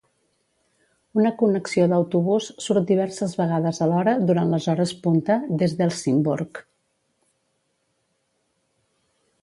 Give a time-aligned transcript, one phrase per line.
[1.19, 6.65] Una connexió d'autobús surt diverses vegades a l'hora durant les hores punta des d'Helsingborg.